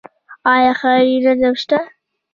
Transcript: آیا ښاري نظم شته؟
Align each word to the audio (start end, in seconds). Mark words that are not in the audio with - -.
آیا 0.53 0.71
ښاري 0.79 1.15
نظم 1.25 1.53
شته؟ 1.61 1.77